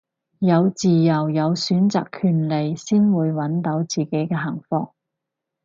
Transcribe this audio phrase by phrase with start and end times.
[0.39, 4.95] 有自由有選擇權利先會搵到自己嘅幸福